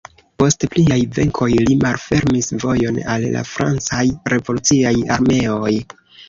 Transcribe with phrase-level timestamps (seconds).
[0.41, 4.03] Post pliaj venkoj li malfermis vojon al la francaj
[4.35, 5.77] revoluciaj armeoj.